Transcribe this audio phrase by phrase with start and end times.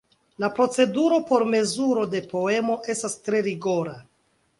[0.43, 3.95] La proceduro por mezuro de poemo estas tre rigora.